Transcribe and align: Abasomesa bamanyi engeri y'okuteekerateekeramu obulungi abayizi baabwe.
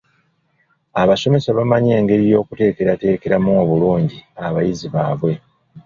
Abasomesa 1.01 1.49
bamanyi 1.57 1.89
engeri 1.99 2.23
y'okuteekerateekeramu 2.31 3.49
obulungi 3.61 4.17
abayizi 4.45 4.87
baabwe. 4.95 5.31